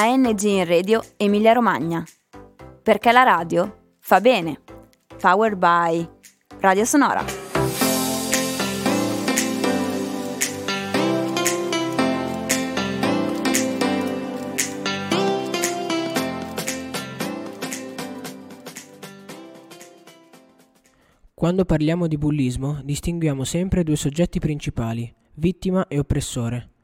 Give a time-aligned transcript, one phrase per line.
[0.00, 2.04] ANG in Radio Emilia Romagna.
[2.84, 4.60] Perché la radio fa bene.
[5.20, 6.08] Powered by
[6.60, 7.24] Radio Sonora.
[21.34, 26.77] Quando parliamo di bullismo distinguiamo sempre due soggetti principali, vittima e oppressore.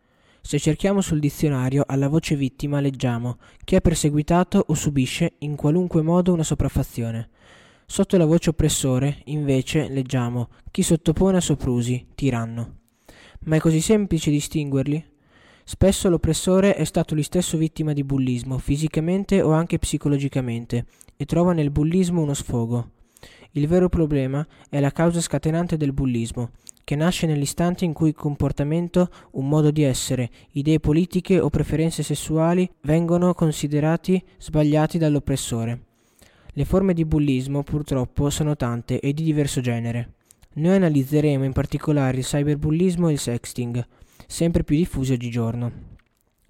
[0.46, 6.02] Se cerchiamo sul dizionario alla voce vittima leggiamo chi è perseguitato o subisce in qualunque
[6.02, 7.30] modo una sopraffazione.
[7.86, 12.74] Sotto la voce oppressore, invece, leggiamo chi sottopone a soprusi, tiranno.
[13.46, 15.02] Ma è così semplice distinguerli?
[15.64, 20.84] Spesso l'oppressore è stato lui stesso vittima di bullismo, fisicamente o anche psicologicamente,
[21.16, 22.90] e trova nel bullismo uno sfogo.
[23.52, 26.50] Il vero problema è la causa scatenante del bullismo,
[26.84, 32.70] che nasce nell'istante in cui comportamento, un modo di essere, idee politiche o preferenze sessuali
[32.82, 35.80] vengono considerati sbagliati dall'oppressore.
[36.52, 40.12] Le forme di bullismo purtroppo sono tante e di diverso genere.
[40.54, 43.84] Noi analizzeremo in particolare il cyberbullismo e il sexting,
[44.26, 45.93] sempre più diffusi oggigiorno.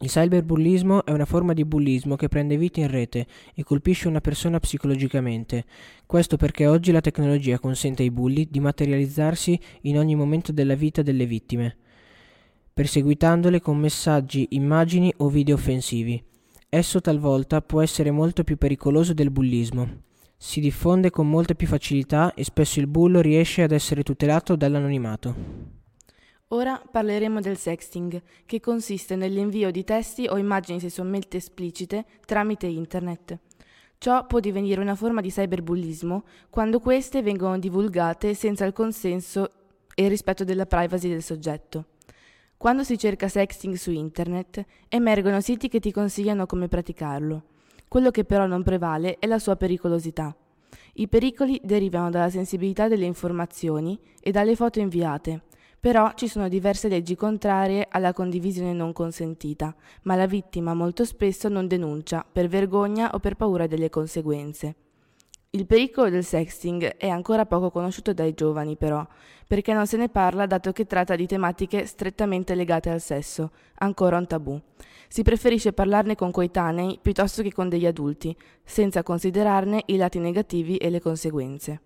[0.00, 4.20] Il cyberbullismo è una forma di bullismo che prende vita in rete e colpisce una
[4.20, 5.64] persona psicologicamente.
[6.04, 11.00] Questo perché oggi la tecnologia consente ai bulli di materializzarsi in ogni momento della vita
[11.00, 11.76] delle vittime,
[12.74, 16.22] perseguitandole con messaggi, immagini o video offensivi.
[16.68, 20.02] Esso talvolta può essere molto più pericoloso del bullismo.
[20.36, 25.82] Si diffonde con molta più facilità e spesso il bullo riesce ad essere tutelato dall'anonimato.
[26.54, 33.36] Ora parleremo del sexting, che consiste nell'invio di testi o immagini sessualmente esplicite tramite internet.
[33.98, 39.50] Ciò può divenire una forma di cyberbullismo quando queste vengono divulgate senza il consenso
[39.96, 41.86] e il rispetto della privacy del soggetto.
[42.56, 47.46] Quando si cerca sexting su internet, emergono siti che ti consigliano come praticarlo.
[47.88, 50.32] Quello che però non prevale è la sua pericolosità.
[50.94, 55.42] I pericoli derivano dalla sensibilità delle informazioni e dalle foto inviate,
[55.84, 59.74] però ci sono diverse leggi contrarie alla condivisione non consentita,
[60.04, 64.76] ma la vittima molto spesso non denuncia per vergogna o per paura delle conseguenze.
[65.50, 69.06] Il pericolo del sexting è ancora poco conosciuto dai giovani, però,
[69.46, 74.16] perché non se ne parla dato che tratta di tematiche strettamente legate al sesso, ancora
[74.16, 74.58] un tabù.
[75.06, 78.34] Si preferisce parlarne con coetanei piuttosto che con degli adulti,
[78.64, 81.80] senza considerarne i lati negativi e le conseguenze.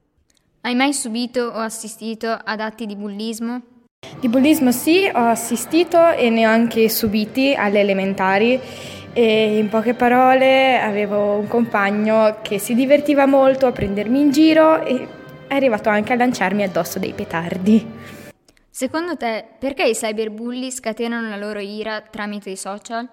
[0.60, 3.76] Hai mai subito o assistito ad atti di bullismo?
[4.20, 8.60] Di bullismo sì, ho assistito e ne ho anche subiti alle elementari
[9.12, 14.84] e in poche parole avevo un compagno che si divertiva molto a prendermi in giro
[14.84, 15.06] e
[15.46, 17.86] è arrivato anche a lanciarmi addosso dei petardi.
[18.68, 23.08] Secondo te, perché i cyberbulli scatenano la loro ira tramite i social?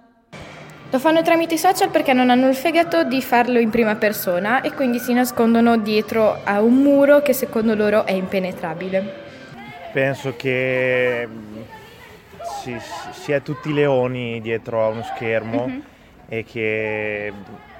[0.90, 4.62] Lo fanno tramite i social perché non hanno il fegato di farlo in prima persona
[4.62, 9.25] e quindi si nascondono dietro a un muro che secondo loro è impenetrabile
[9.96, 11.62] penso che mm,
[12.60, 12.76] si,
[13.12, 15.80] si è tutti leoni dietro a uno schermo mm-hmm.
[16.28, 17.32] e che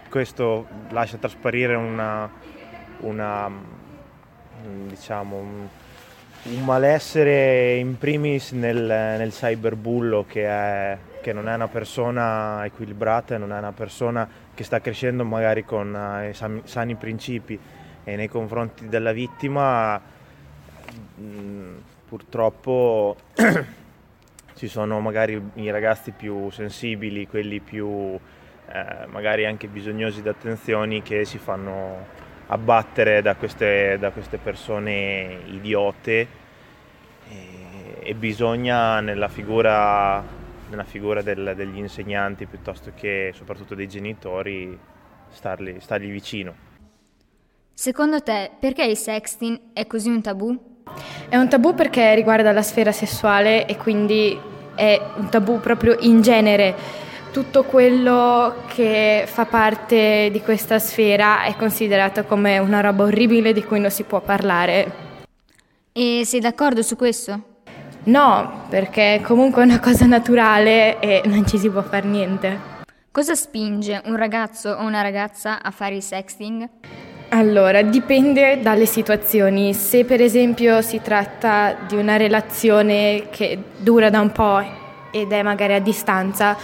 [0.10, 2.32] questo lascia trasparire una,
[3.00, 5.68] una mm, diciamo, un,
[6.44, 13.38] un, malessere in primis nel, nel cyberbullo che, è, che non è una persona equilibrata,
[13.38, 17.60] non è una persona che sta crescendo magari con uh, sani, sani principi
[18.06, 21.76] e nei confronti della vittima mh, mm,
[22.08, 23.16] purtroppo
[24.56, 28.18] ci sono magari i ragazzi più sensibili, quelli più
[28.68, 35.40] eh, magari anche bisognosi di attenzioni che si fanno abbattere da queste, da queste persone
[35.48, 36.28] idiote
[37.30, 40.24] e, e bisogna nella figura,
[40.70, 44.78] nella figura del, degli insegnanti piuttosto che soprattutto dei genitori
[45.30, 46.74] starli, stargli vicino.
[47.74, 50.75] Secondo te perché il sexting è così un tabù?
[51.28, 54.40] È un tabù perché riguarda la sfera sessuale e quindi
[54.76, 56.76] è un tabù proprio in genere.
[57.32, 63.64] Tutto quello che fa parte di questa sfera è considerato come una roba orribile di
[63.64, 65.04] cui non si può parlare.
[65.92, 67.42] E sei d'accordo su questo?
[68.04, 72.74] No, perché comunque è una cosa naturale e non ci si può fare niente.
[73.12, 76.70] Cosa spinge un ragazzo o una ragazza a fare il sexting?
[77.30, 79.74] Allora, dipende dalle situazioni.
[79.74, 84.64] Se per esempio si tratta di una relazione che dura da un po'
[85.12, 86.56] ed è magari a distanza,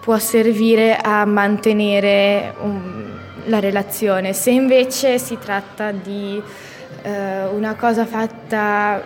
[0.00, 3.10] può servire a mantenere un,
[3.44, 4.32] la relazione.
[4.32, 6.42] Se invece si tratta di
[7.02, 9.02] eh, una cosa fatta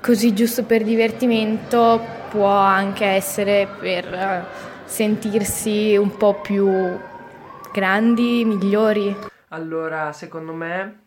[0.00, 4.44] così giusto per divertimento, può anche essere per eh,
[4.84, 6.68] sentirsi un po' più
[7.72, 9.36] grandi, migliori.
[9.48, 11.04] Allora, secondo me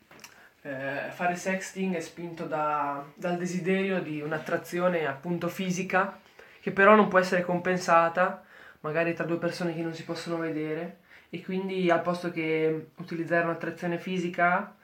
[0.63, 6.19] eh, fare sexting è spinto da, dal desiderio di un'attrazione appunto fisica
[6.59, 8.43] che però non può essere compensata
[8.81, 10.99] magari tra due persone che non si possono vedere.
[11.29, 14.75] E quindi al posto che utilizzare un'attrazione fisica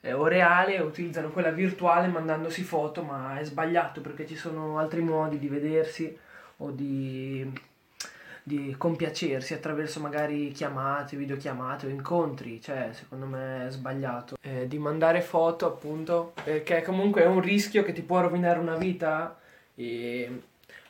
[0.00, 5.00] eh, o reale utilizzano quella virtuale mandandosi foto ma è sbagliato perché ci sono altri
[5.00, 6.16] modi di vedersi
[6.58, 7.50] o di,
[8.48, 14.36] di compiacersi attraverso magari chiamate, videochiamate o incontri, cioè secondo me è sbagliato.
[14.40, 18.76] Eh, di mandare foto appunto perché comunque è un rischio che ti può rovinare una
[18.76, 19.38] vita
[19.74, 20.42] e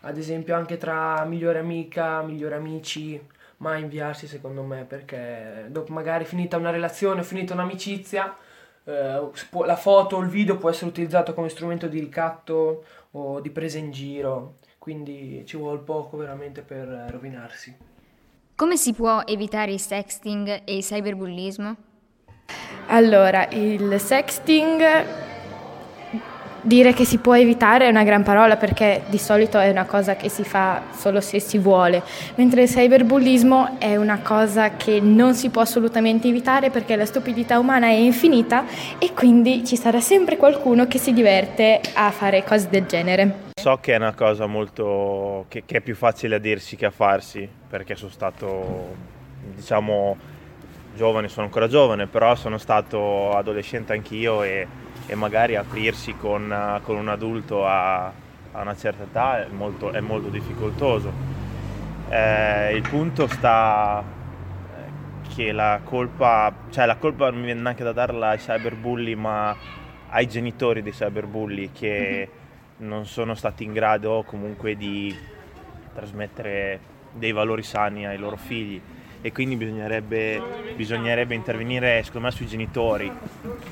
[0.02, 3.20] ad esempio anche tra migliore amica, migliori amici,
[3.58, 8.36] mai inviarsi secondo me perché dopo magari finita una relazione, finita un'amicizia,
[8.84, 9.30] eh,
[9.64, 13.78] la foto o il video può essere utilizzato come strumento di ricatto o di presa
[13.78, 14.58] in giro,
[14.88, 17.76] quindi ci vuole poco veramente per rovinarsi.
[18.54, 21.76] Come si può evitare il sexting e il cyberbullismo?
[22.86, 25.26] Allora, il sexting
[26.60, 30.16] Dire che si può evitare è una gran parola perché di solito è una cosa
[30.16, 32.02] che si fa solo se si vuole,
[32.34, 37.60] mentre il cyberbullismo è una cosa che non si può assolutamente evitare perché la stupidità
[37.60, 38.64] umana è infinita
[38.98, 43.47] e quindi ci sarà sempre qualcuno che si diverte a fare cose del genere.
[43.68, 46.90] So che è una cosa molto che, che è più facile a dirsi che a
[46.90, 48.96] farsi perché sono stato
[49.54, 50.16] diciamo
[50.96, 54.66] giovane, sono ancora giovane, però sono stato adolescente anch'io e
[55.04, 58.12] e magari aprirsi con, con un adulto a, a,
[58.52, 61.12] una certa età è molto, è molto difficoltoso.
[62.08, 67.84] Eh, il punto sta eh, che la colpa, cioè la colpa non mi viene neanche
[67.84, 69.54] da darla ai cyberbulli, ma
[70.08, 72.46] ai genitori dei cyberbulli che mm-hmm.
[72.78, 75.16] Non sono stati in grado comunque di
[75.94, 76.80] trasmettere
[77.12, 78.80] dei valori sani ai loro figli
[79.20, 80.40] e quindi bisognerebbe,
[80.76, 83.10] bisognerebbe intervenire secondo me sui genitori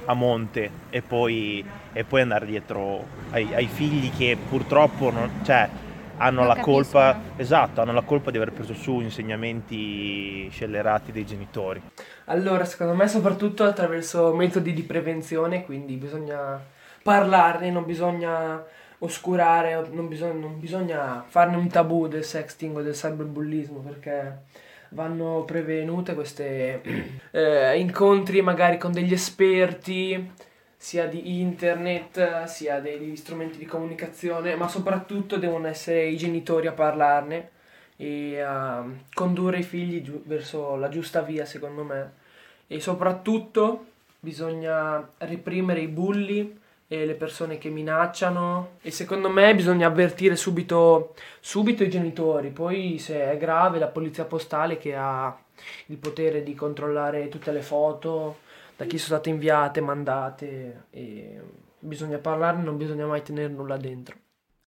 [0.07, 5.69] a monte e poi, e poi andare dietro ai, ai, figli che purtroppo non, cioè,
[6.17, 11.25] hanno non la colpa esatto, hanno la colpa di aver preso su insegnamenti scellerati dei
[11.25, 11.81] genitori.
[12.25, 16.61] Allora, secondo me soprattutto attraverso metodi di prevenzione, quindi bisogna
[17.07, 18.65] parlarne, non bisogna
[18.99, 24.39] oscurare, non bisogna, non bisogna farne un tabù del sexting o del cyberbullismo perché
[24.91, 26.83] vanno prevenute queste
[27.31, 30.33] eh, incontri magari con degli esperti
[30.77, 36.73] sia di internet sia degli strumenti di comunicazione ma soprattutto devono essere i genitori a
[36.73, 37.51] parlarne
[37.97, 42.25] e a condurre i figli giu- verso la giusta via secondo me.
[42.67, 43.87] E soprattutto
[44.19, 51.83] bisogna reprimere i bulli le persone che minacciano e secondo me bisogna avvertire subito, subito
[51.83, 55.37] i genitori, poi se è grave la polizia postale che ha
[55.87, 58.39] il potere di controllare tutte le foto,
[58.77, 61.41] da chi sono state inviate, mandate e
[61.79, 64.17] bisogna parlarne, non bisogna mai tenere nulla dentro.